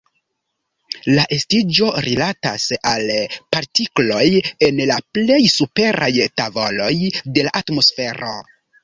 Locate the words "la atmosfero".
7.51-8.33